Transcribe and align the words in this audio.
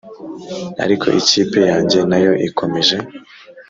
Ariko 0.83 1.05
ikipe 1.21 1.59
yanjye 1.71 1.97
nayo 2.09 2.31
ikomeje 2.47 2.97